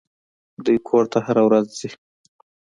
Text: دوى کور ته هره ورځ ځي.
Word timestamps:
دوى 0.63 0.77
کور 0.87 1.03
ته 1.11 1.17
هره 1.25 1.41
ورځ 1.47 1.65
ځي. 1.79 1.89